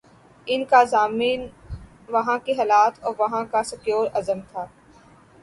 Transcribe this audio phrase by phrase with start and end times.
[0.47, 1.45] ان کا ضامن
[2.09, 4.65] وہاں کے حالات اور وہاں کا سیکولر ازم تھا۔